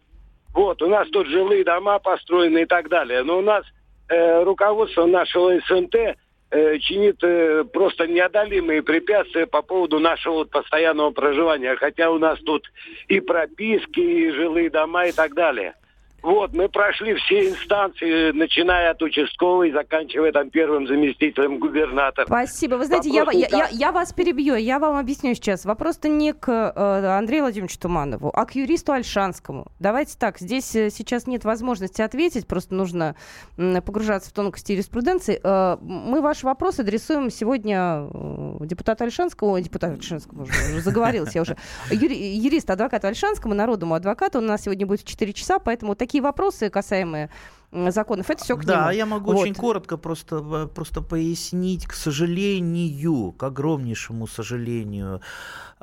[0.54, 3.22] Вот, у нас тут жилые дома построены и так далее.
[3.22, 3.64] Но у нас
[4.10, 11.76] э, руководство нашего СНТ э, чинит э, просто неодолимые препятствия по поводу нашего постоянного проживания.
[11.76, 12.70] Хотя у нас тут
[13.08, 15.74] и прописки, и жилые дома и так далее.
[16.22, 22.26] Вот, мы прошли все инстанции, начиная от участковой, заканчивая там первым заместителем губернатора.
[22.26, 22.74] Спасибо.
[22.74, 25.64] Вы знаете, я, Вопрос я, я, вас перебью, я вам объясню сейчас.
[25.64, 29.68] Вопрос-то не к э, Андрею Владимировичу Туманову, а к юристу Альшанскому.
[29.78, 33.16] Давайте так, здесь э, сейчас нет возможности ответить, просто нужно
[33.56, 35.40] погружаться в тонкости юриспруденции.
[35.42, 41.34] Э, мы ваш вопрос адресуем сегодня э, депутату Альшанскому, ой, депутату Альшанскому, уже, уже заговорилась
[41.34, 41.56] я уже,
[41.90, 44.38] Юри- юристу, адвокату Альшанскому, народному адвокату.
[44.38, 47.30] Он у нас сегодня будет в 4 часа, поэтому такие вопросы, касаемые
[47.72, 48.90] законов, это все к Да, нему.
[48.96, 49.42] я могу Вот.
[49.42, 55.20] очень коротко просто, э, просто пояснить, к сожалению, к огромнейшему сожалению,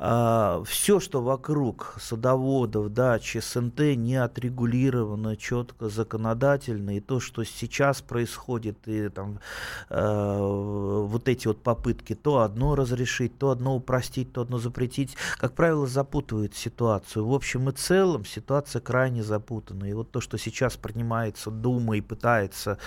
[0.00, 8.86] все, что вокруг садоводов, дач, СНТ не отрегулировано четко законодательно, и то, что сейчас происходит,
[8.86, 9.40] и там
[9.90, 15.54] э, вот эти вот попытки то одно разрешить, то одно упростить, то одно запретить, как
[15.54, 17.26] правило, запутывают ситуацию.
[17.26, 19.86] В общем и целом ситуация крайне запутана.
[19.86, 22.78] И вот то, что сейчас принимается Дума и пытается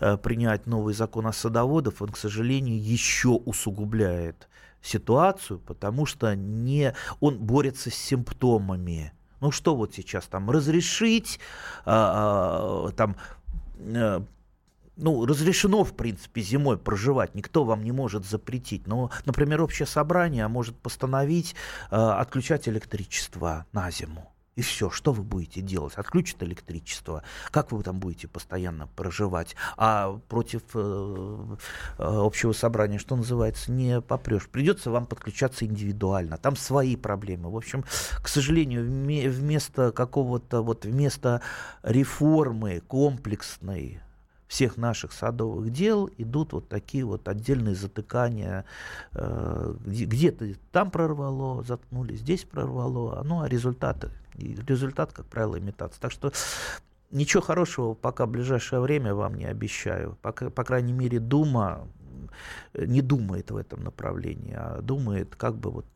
[0.00, 4.48] э, принять новый закон о садоводах, он, к сожалению, еще усугубляет
[4.82, 9.12] ситуацию, потому что не, он борется с симптомами.
[9.40, 11.38] Ну что вот сейчас там разрешить,
[11.84, 13.16] а, а, там
[13.78, 14.20] э,
[14.96, 18.86] ну, разрешено, в принципе, зимой проживать, никто вам не может запретить.
[18.86, 21.54] Но, например, общее собрание может постановить
[21.90, 24.32] э, отключать электричество на зиму.
[24.58, 25.94] И все, что вы будете делать?
[25.94, 27.22] Отключат электричество.
[27.52, 29.54] Как вы там будете постоянно проживать?
[29.76, 31.56] А против э,
[31.98, 34.48] э, общего собрания, что называется, не попрешь.
[34.48, 36.38] Придется вам подключаться индивидуально.
[36.38, 37.52] Там свои проблемы.
[37.52, 37.84] В общем,
[38.20, 41.40] к сожалению, вме- вместо какого-то вот вместо
[41.84, 44.00] реформы комплексной
[44.48, 48.64] всех наших садовых дел идут вот такие вот отдельные затыкания.
[49.12, 53.22] э, где- Где-то там прорвало, заткнули, здесь прорвало.
[53.24, 54.10] Ну, а результаты?
[54.34, 56.00] Результат, как правило, имитация.
[56.00, 56.32] Так что
[57.10, 60.16] ничего хорошего пока в ближайшее время вам не обещаю.
[60.22, 61.86] Пока, по крайней мере, Дума
[62.72, 65.86] э, не думает в этом направлении, а думает, как бы вот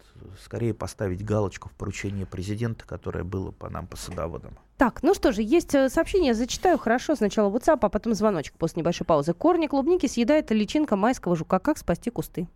[0.45, 4.57] скорее поставить галочку в поручении президента, которое было по нам, по садоводам.
[4.83, 7.15] Так, ну что же, есть э, сообщение, зачитаю хорошо.
[7.15, 9.33] Сначала WhatsApp, а потом звоночек после небольшой паузы.
[9.33, 11.61] Корни клубники съедает личинка майского жука.
[11.61, 12.49] Как спасти кусты?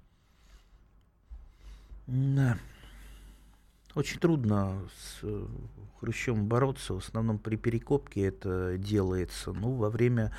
[2.08, 2.58] Да.
[3.94, 5.46] Очень трудно с э,
[6.00, 9.52] хрущом бороться, в основном при перекопке это делается.
[9.52, 10.32] Ну, во время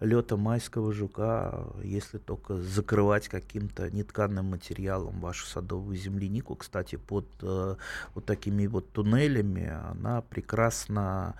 [0.00, 7.76] лета майского жука, если только закрывать каким-то нетканным материалом вашу садовую землянику, кстати, под э,
[8.14, 11.34] вот такими вот туннелями, она прекрасно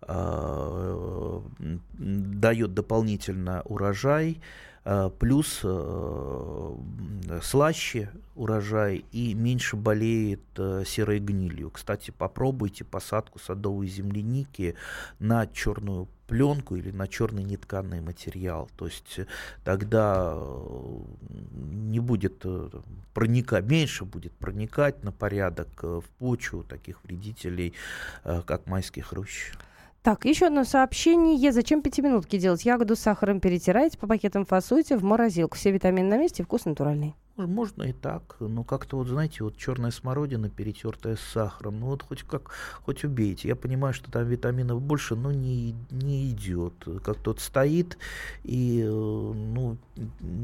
[0.00, 1.40] э,
[1.98, 4.40] дает дополнительно урожай,
[4.84, 6.76] э, плюс э,
[7.42, 11.70] слаще урожай и меньше болеет э, серой гнилью.
[11.70, 14.76] Кстати, попробуйте посадку садовой земляники
[15.18, 18.70] на черную пленку или на черный нетканный материал.
[18.76, 19.20] То есть
[19.64, 20.38] тогда
[21.50, 22.44] не будет
[23.14, 27.74] проникать, меньше будет проникать на порядок в почву таких вредителей,
[28.22, 29.52] как майский хрущ.
[30.02, 31.50] Так, еще одно сообщение.
[31.50, 32.64] Зачем пятиминутки делать?
[32.64, 35.56] Ягоду с сахаром перетираете, по пакетам фасуете в морозилку.
[35.56, 37.14] Все витамины на месте, вкус натуральный.
[37.46, 42.02] Можно и так, но как-то вот, знаете, вот черная смородина, перетертая с сахаром, ну вот
[42.02, 42.50] хоть как,
[42.82, 43.48] хоть убейте.
[43.48, 46.74] Я понимаю, что там витаминов больше, но не, не идет.
[47.04, 47.96] Как тот стоит,
[48.42, 49.76] и, э, ну,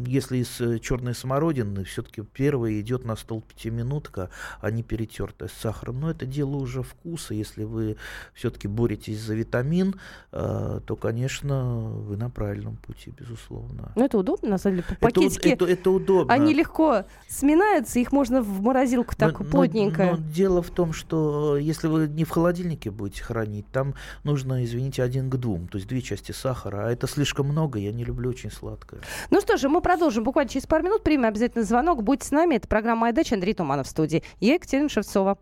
[0.07, 4.31] если из черной смородины, все-таки первая идет на стол пятиминутка,
[4.61, 6.01] а не перетертая с сахаром.
[6.01, 7.35] Но это дело уже вкуса.
[7.35, 7.97] Если вы
[8.35, 9.97] все-таки боретесь за витамин,
[10.31, 13.93] э, то, конечно, вы на правильном пути, безусловно.
[13.97, 15.49] Ну, это удобно, на самом деле, пакетики.
[15.49, 16.33] Это, это, это удобно.
[16.33, 20.05] Они легко легко сминаются, их можно в морозилку так но, плотненько.
[20.05, 24.65] Но, но дело в том, что если вы не в холодильнике будете хранить, там нужно,
[24.65, 28.05] извините, один к двум, то есть две части сахара, а это слишком много, я не
[28.05, 29.01] люблю очень сладкое.
[29.31, 32.57] Ну что же, мы продолжим буквально через пару минут, примем обязательно звонок, будьте с нами,
[32.57, 34.23] это программа «Моя дача», Андрей Туманов в студии.
[34.41, 35.39] Я Екатерина Шевцова.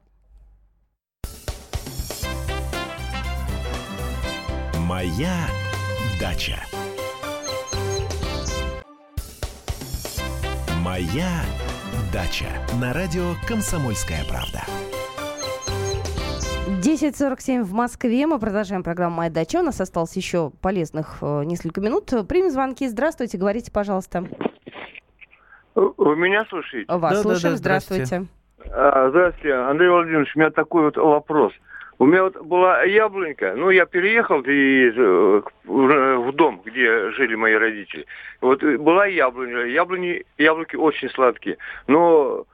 [4.79, 5.47] «Моя
[6.21, 6.59] дача».
[10.85, 11.42] Моя
[12.12, 12.47] дача
[12.81, 14.62] на радио Комсомольская правда.
[16.83, 18.27] 10.47 в Москве.
[18.27, 19.61] Мы продолжаем программу «Моя дача».
[19.61, 22.07] У нас осталось еще полезных э, несколько минут.
[22.29, 22.88] Примем звонки.
[22.88, 23.38] Здравствуйте.
[23.38, 24.25] Говорите, пожалуйста.
[25.77, 26.92] Вы меня слушаете?
[26.92, 27.42] Вас да, слушаем.
[27.42, 28.05] Да, да, здравствуйте.
[28.05, 28.75] Здравствуйте.
[28.75, 30.33] А, здравствуйте, Андрей Владимирович.
[30.35, 31.53] У меня такой вот вопрос.
[31.99, 37.55] У меня вот была яблонька, ну, я переехал из, э, в дом, где жили мои
[37.55, 38.07] родители.
[38.41, 42.47] Вот была яблоня, яблони, яблоки очень сладкие, но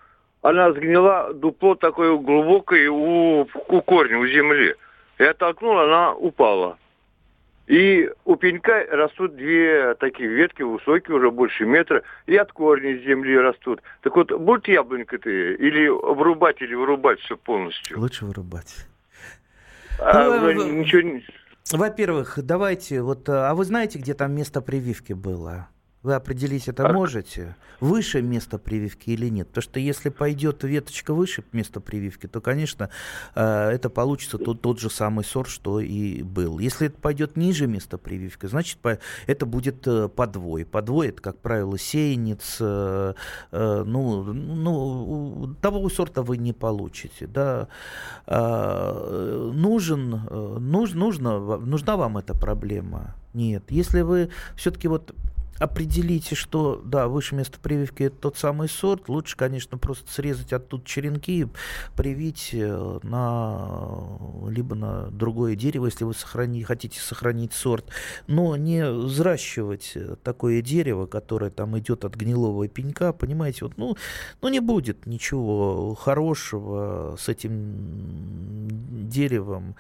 [0.43, 4.75] она сгнила, дупло такое глубокое у, у корня, у земли.
[5.19, 6.79] Я толкнул, она упала.
[7.67, 13.39] И у пенька растут две такие ветки, высокие, уже больше метра, и от корня земли
[13.39, 13.83] растут.
[14.01, 18.01] Так вот, будет яблонька-то или вырубать, или вырубать все полностью?
[18.01, 18.88] Лучше вырубать.
[19.99, 21.25] А, ну, ничего не...
[21.71, 25.69] Во-первых, давайте, вот, а вы знаете, где там место прививки было?
[26.09, 26.93] Вы определить это а...
[26.95, 27.55] можете?
[27.81, 29.49] Выше место прививки или нет?
[29.49, 32.89] Потому что если пойдет веточка выше места прививки, то, конечно,
[33.35, 36.61] э, это получится тот, тот же самый сорт, что и был.
[36.61, 38.79] Если это пойдет ниже места прививки, значит,
[39.27, 40.65] это будет э, подвой.
[40.65, 42.57] Подвой это, как правило, сеянец.
[42.59, 43.13] Э,
[43.53, 47.27] ну, ну, того сорта вы не получите.
[47.27, 47.69] Да?
[48.27, 53.15] Нужен, нуж, нужно, нужна вам эта проблема?
[53.35, 53.65] Нет.
[53.69, 55.15] Если вы все-таки вот
[55.59, 60.85] определите, что, да, выше места прививки это тот самый сорт, лучше, конечно, просто срезать оттуда
[60.85, 61.47] черенки и
[61.97, 64.19] привить э, на
[64.49, 67.87] либо на другое дерево, если вы сохрани, хотите сохранить сорт,
[68.27, 73.97] но не взращивать такое дерево, которое там идет от гнилого пенька, понимаете, вот, ну,
[74.41, 79.77] ну не будет ничего хорошего с этим деревом.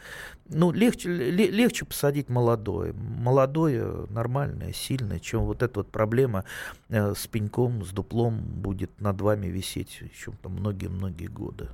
[0.50, 2.94] Ну, легче, легче посадить молодое.
[2.94, 6.44] Молодое, нормальное, сильное, чем вот эта вот проблема
[6.90, 11.68] э, с пеньком, с дуплом будет над вами висеть еще там многие-многие годы.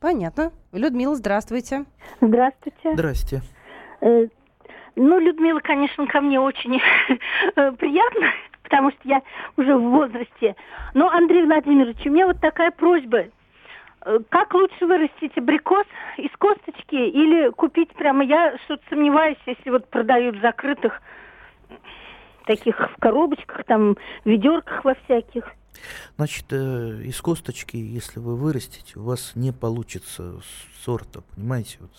[0.00, 0.52] Понятно.
[0.72, 1.84] Людмила, здравствуйте.
[2.20, 2.92] Здравствуйте.
[2.92, 3.42] Здрасте.
[4.00, 4.28] Э,
[4.96, 6.80] ну, Людмила, конечно, ко мне очень
[7.56, 8.26] э, приятно,
[8.62, 9.22] потому что я
[9.56, 10.54] уже в возрасте.
[10.94, 13.26] Но, Андрей Владимирович, у меня вот такая просьба.
[14.30, 15.84] Как лучше вырастить абрикос
[16.16, 18.24] из косточки или купить прямо?
[18.24, 21.02] Я что-то сомневаюсь, если вот продают в закрытых
[22.48, 25.44] таких в коробочках, там, в ведерках во всяких.
[26.16, 30.40] Значит, э, из косточки, если вы вырастите, у вас не получится
[30.82, 31.76] сорта, понимаете?
[31.80, 31.90] Вот,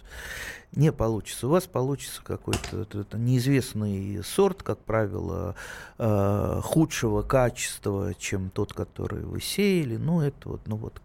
[0.73, 1.47] не получится.
[1.47, 5.55] У вас получится какой-то неизвестный сорт, как правило,
[5.97, 9.95] э, худшего качества, чем тот, который вы сеяли.
[9.95, 10.99] Ну, это вот, ну вот,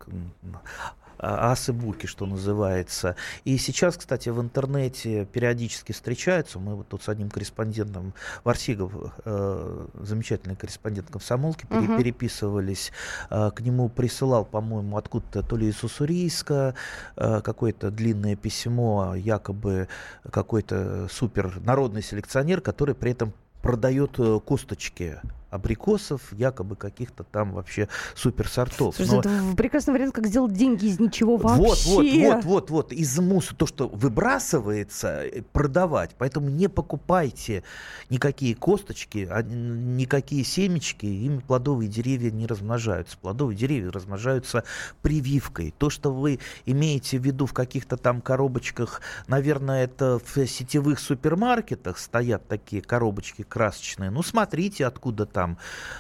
[1.19, 3.17] а, асы-буки, что называется.
[3.45, 6.59] И сейчас, кстати, в интернете периодически встречаются.
[6.59, 8.93] Мы вот тут с одним корреспондентом Варсигов,
[9.25, 11.97] э, замечательный корреспондент комсомолки, uh-huh.
[11.97, 12.93] переписывались.
[13.31, 16.75] Э, к нему присылал, по-моему, откуда-то то ли из Уссурийска
[17.17, 19.89] э, какое-то длинное письмо, якобы
[20.31, 25.21] какой-то супер народный селекционер, который при этом продает э, косточки
[25.55, 28.97] абрикосов, якобы каких-то там вообще суперсортов.
[28.97, 29.21] Слушай, Но...
[29.21, 31.63] это прекрасный вариант, как сделать деньги из ничего вообще.
[31.63, 32.93] Вот, вот, вот, вот, вот.
[32.93, 36.11] Из мусора, то, что выбрасывается, э, продавать.
[36.19, 37.63] Поэтому не покупайте
[38.11, 43.17] никакие косточки, а никакие семечки, ими плодовые деревья не размножаются.
[43.19, 44.65] Плодовые деревья размножаются
[45.03, 45.73] прививкой.
[45.79, 51.99] То, что вы имеете в виду в каких-то там коробочках, наверное, это в сетевых супермаркетах
[51.99, 54.11] стоят такие коробочки красочные.
[54.11, 55.59] Ну, смотрите, откуда там там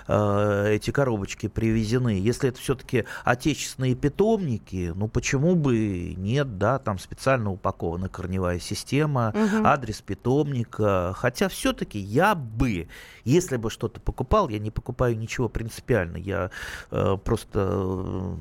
[0.08, 2.18] э, эти коробочки привезены.
[2.18, 9.34] Если это все-таки отечественные питомники, ну почему бы нет, да, там специально упакована корневая система,
[9.34, 9.66] угу.
[9.66, 11.12] адрес питомника.
[11.16, 12.88] Хотя все-таки я бы,
[13.24, 16.50] если бы что-то покупал, я не покупаю ничего принципиально, я
[16.90, 18.36] э, просто э,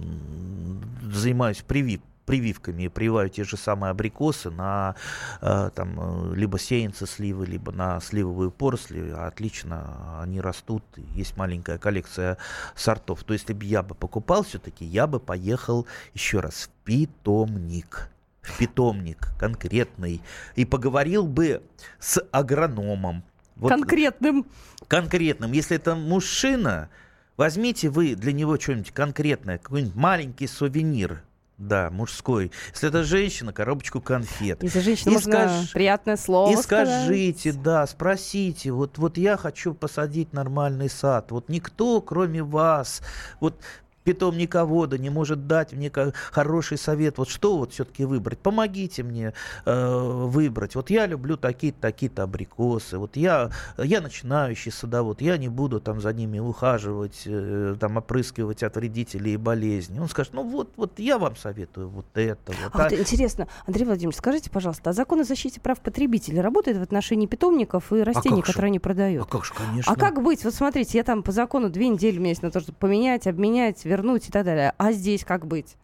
[1.12, 4.96] занимаюсь прививкой прививками прививаю те же самые абрикосы на
[5.42, 9.12] э, там, э, либо сеянцы сливы, либо на сливовые поросли.
[9.12, 10.84] Отлично они растут.
[11.16, 12.38] Есть маленькая коллекция
[12.76, 13.24] сортов.
[13.24, 18.10] То есть, если бы я бы покупал все-таки, я бы поехал еще раз в питомник
[18.42, 20.22] в питомник конкретный
[20.56, 21.64] и поговорил бы
[22.00, 23.24] с агрономом.
[23.56, 24.46] Вот, конкретным.
[24.88, 25.52] Конкретным.
[25.54, 26.90] Если это мужчина,
[27.38, 31.24] возьмите вы для него что-нибудь конкретное, какой-нибудь маленький сувенир,
[31.58, 32.52] да, мужской.
[32.72, 34.64] Если это женщина, коробочку конфет.
[34.64, 35.72] Если женщина, и можно скаж...
[35.72, 37.62] приятное слово И скажите, сказать.
[37.64, 41.32] да, спросите, вот, вот я хочу посадить нормальный сад.
[41.32, 43.02] Вот никто, кроме вас,
[43.40, 43.56] вот
[44.04, 45.92] питомниковода не может дать мне
[46.32, 49.34] хороший совет, вот что вот все-таки выбрать, помогите мне
[49.66, 50.76] э, выбрать.
[50.76, 56.02] Вот я люблю такие-то, такие-то абрикосы, вот я, я начинающий садовод, я не буду там
[56.02, 60.00] за ними ухаживать, э, там опрыскивать от вредителей и болезней.
[60.00, 62.54] Он скажет, ну вот, вот я вам советую вот это.
[62.64, 62.90] Вот, а, а...
[62.90, 67.28] Вот интересно, Андрей Владимирович, скажите, пожалуйста, а закон о защите прав потребителей работает в отношении
[67.28, 68.68] питомников и а растений, а которые же?
[68.68, 69.24] они продают?
[69.24, 69.92] А как же, конечно.
[69.92, 70.44] А как быть?
[70.44, 73.28] Вот смотрите, я там по закону две недели у меня есть на то, чтобы поменять,
[73.28, 74.74] обменять, вернуть и так далее.
[74.78, 75.78] А здесь как быть?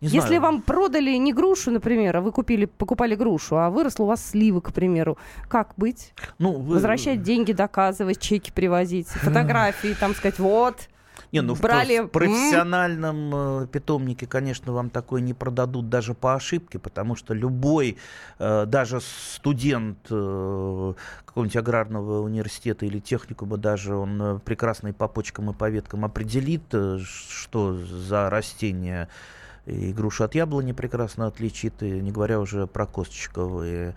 [0.00, 0.42] Не Если знаю.
[0.42, 4.60] вам продали не грушу, например, а вы купили, покупали грушу, а выросло у вас сливы,
[4.60, 5.18] к примеру,
[5.48, 6.14] как быть?
[6.38, 6.74] Ну, вы...
[6.74, 10.88] Возвращать деньги, доказывать, чеки привозить, фотографии, там сказать, вот,
[11.32, 12.00] не, ну Брали...
[12.00, 17.98] в профессиональном э, питомнике, конечно, вам такое не продадут даже по ошибке, потому что любой,
[18.38, 25.50] э, даже студент э, какого-нибудь аграрного университета или техникума, даже он прекрасно и по почкам,
[25.50, 29.08] и по веткам определит, что за растение
[29.66, 33.94] и грушу от яблони прекрасно отличит, и не говоря уже про косточковые.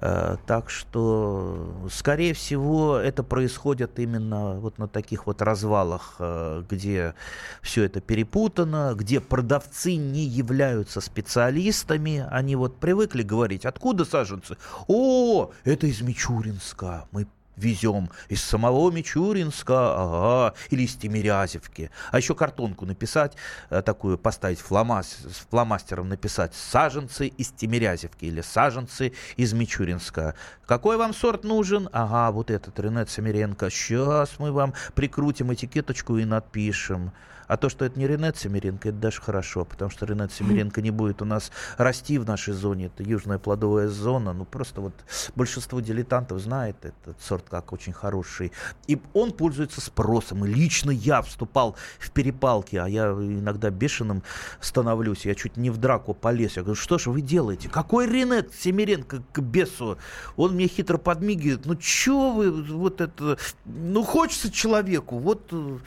[0.00, 7.14] Э, так что, скорее всего, это происходит именно вот на таких вот развалах, э, где
[7.60, 12.26] все это перепутано, где продавцы не являются специалистами.
[12.30, 14.56] Они вот привыкли говорить, откуда саженцы?
[14.88, 17.06] О, это из Мичуринска.
[17.12, 17.26] Мы
[17.60, 21.90] везем из самого Мичуринска, ага, или из Тимирязевки.
[22.10, 23.36] А еще картонку написать,
[23.70, 30.34] э, такую поставить фломас, с фломастером написать «Саженцы из Тимирязевки» или «Саженцы из Мичуринска».
[30.66, 31.88] Какой вам сорт нужен?
[31.92, 33.70] Ага, вот этот, Ренет Самиренко.
[33.70, 37.12] Сейчас мы вам прикрутим этикеточку и напишем.
[37.50, 40.92] А то, что это не Ренат Семеренко, это даже хорошо, потому что Ренат Семеренко не
[40.92, 42.86] будет у нас расти в нашей зоне.
[42.86, 44.32] Это южная плодовая зона.
[44.32, 44.94] Ну, просто вот
[45.34, 48.52] большинство дилетантов знает этот сорт как очень хороший.
[48.86, 50.44] И он пользуется спросом.
[50.44, 54.22] И лично я вступал в перепалки, а я иногда бешеным
[54.60, 55.26] становлюсь.
[55.26, 56.56] Я чуть не в драку полез.
[56.56, 57.68] Я говорю, что же вы делаете?
[57.68, 59.98] Какой Ренат Семеренко к бесу?
[60.36, 61.66] Он мне хитро подмигивает.
[61.66, 63.38] Ну, что вы, вот это...
[63.64, 65.18] Ну, хочется человеку.
[65.18, 65.78] Вот э,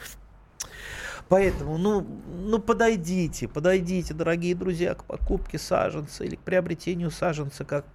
[1.28, 2.06] Поэтому, ну,
[2.44, 7.86] ну подойдите, подойдите, дорогие друзья, к покупке саженца или к приобретению саженца, как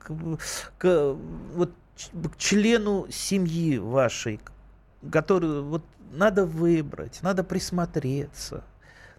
[0.78, 1.16] к,
[1.54, 1.72] вот,
[2.14, 4.40] к члену семьи вашей,
[5.12, 8.64] который вот надо выбрать, надо присмотреться,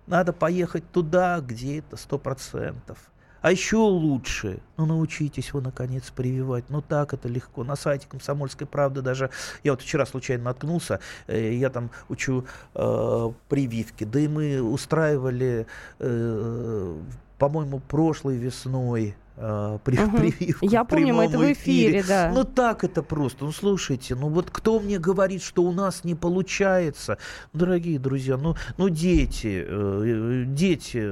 [0.07, 2.99] надо поехать туда, где это сто процентов.
[3.43, 6.65] А еще лучше, ну научитесь вы наконец прививать.
[6.69, 7.65] Ну так это легко.
[7.65, 9.31] На сайте Комсомольской правды даже,
[9.65, 14.05] я вот вчера случайно наткнулся, э, я там учу э, прививки.
[14.05, 15.67] Да и мы устраивали,
[15.99, 16.97] э,
[17.39, 20.17] по-моему, прошлой весной э, при, угу.
[20.17, 20.67] прививку.
[20.67, 22.31] Я помню, мы это в эфире, да.
[22.33, 23.45] Ну так это просто.
[23.45, 27.19] Ну слушайте, ну вот кто мне говорит, что у нас не получается?
[27.53, 31.11] Дорогие друзья, ну, ну дети, э, дети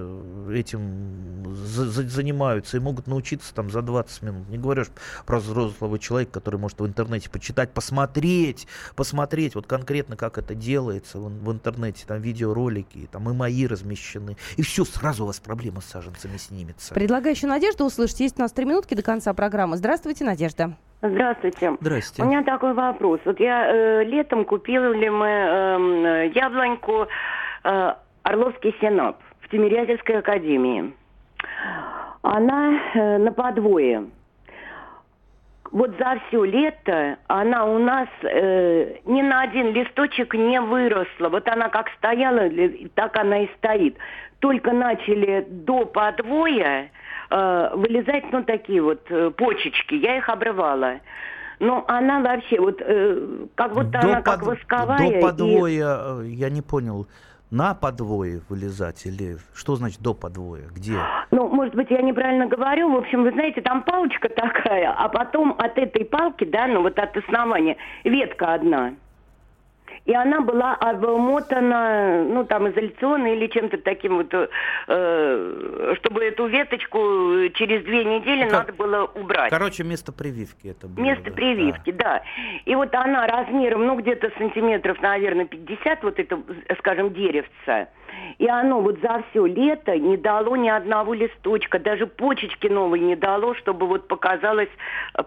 [0.52, 4.48] этим за, за, занимаются и могут научиться там за 20 минут.
[4.48, 4.88] Не говоришь
[5.26, 11.18] про взрослого человека, который может в интернете почитать, посмотреть, посмотреть вот конкретно, как это делается
[11.18, 14.36] в, в интернете, там видеоролики, там и мои размещены.
[14.56, 16.94] И все, сразу у вас проблема с саженцами снимется.
[16.94, 18.17] Предлагаю еще Надежду услышать.
[18.20, 19.76] Есть у нас три минутки до конца программы.
[19.76, 20.72] Здравствуйте, Надежда.
[21.02, 21.76] Здравствуйте.
[21.80, 22.22] Здравствуйте.
[22.22, 23.20] У меня такой вопрос.
[23.24, 27.06] Вот я э, летом купили мы э, яблоньку
[27.62, 27.94] э,
[28.24, 30.92] Орловский Сенат в Тимирязевской академии.
[32.22, 34.06] Она э, на подвое.
[35.70, 41.28] Вот за все лето она у нас э, ни на один листочек не выросла.
[41.28, 42.50] Вот она как стояла,
[42.94, 43.96] так она и стоит.
[44.40, 46.90] Только начали до подвоя
[47.30, 49.94] э, вылезать, ну, такие вот э, почечки.
[49.94, 51.00] Я их обрывала.
[51.60, 54.24] Но она вообще, вот, э, как будто до она под...
[54.24, 55.20] как восковая.
[55.20, 55.80] До подвоя, и...
[55.80, 57.06] Э, я не понял,
[57.50, 60.64] на подвое вылезать или что значит до подвоя?
[60.74, 60.98] Где?
[61.30, 62.92] Ну, может быть, я неправильно говорю.
[62.92, 66.98] В общем, вы знаете, там палочка такая, а потом от этой палки, да, ну вот
[66.98, 68.94] от основания, ветка одна
[70.04, 76.98] и она была обмотана, ну, там, изоляционной или чем-то таким вот, э, чтобы эту веточку
[77.54, 79.50] через две недели ну, надо было убрать.
[79.50, 81.04] Короче, место прививки это было.
[81.04, 82.04] Место да, прививки, да.
[82.04, 82.22] да.
[82.64, 86.38] И вот она размером, ну, где-то сантиметров, наверное, 50, вот это,
[86.78, 87.88] скажем, деревце,
[88.38, 93.16] и оно вот за все лето не дало ни одного листочка, даже почечки новые не
[93.16, 94.68] дало, чтобы вот показалось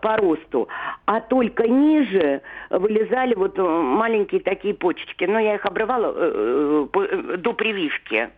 [0.02, 0.68] по росту.
[1.06, 5.26] А только ниже вылезали вот маленькие такие почечки.
[5.26, 8.30] Но я их обрывала э, э, до прививки.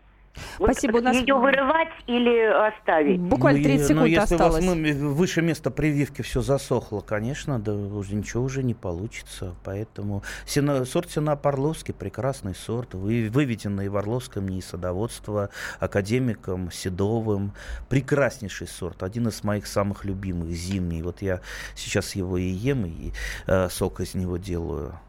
[0.56, 0.94] Спасибо.
[0.94, 1.16] Вот у нас...
[1.16, 3.20] Ее вырывать или оставить?
[3.20, 4.66] Буквально 30 ну, секунд ну, если осталось.
[4.66, 9.56] У вас выше места прививки все засохло, конечно, да уже ничего уже не получится.
[9.64, 17.54] Поэтому сено, сорт Сена Орловский прекрасный сорт, вы, выведенный в Орловском НИИ садоводства академиком Седовым.
[17.90, 21.02] Прекраснейший сорт, один из моих самых любимых, зимний.
[21.02, 21.42] Вот я
[21.76, 23.12] сейчас его и ем, и
[23.48, 25.00] э, сок из него делаю.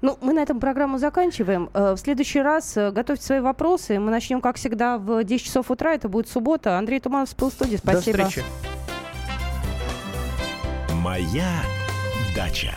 [0.00, 1.70] Ну, мы на этом программу заканчиваем.
[1.74, 3.98] Э, в следующий раз э, готовьте свои вопросы.
[3.98, 5.94] Мы начнем, как всегда, в 10 часов утра.
[5.94, 6.78] Это будет суббота.
[6.78, 7.34] Андрей Туманов с.
[7.34, 7.80] Спасибо.
[7.84, 8.42] До встречи.
[11.02, 11.50] Моя
[12.34, 12.72] дача.